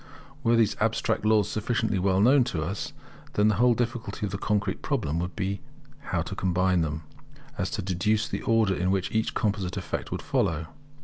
[0.43, 2.91] Were these abstract laws sufficiently well known to us,
[3.33, 5.61] then the whole difficulty of the concrete problem would be
[6.11, 7.03] so to combine them,
[7.55, 10.65] as to deduce the order in which each composite effect would follow.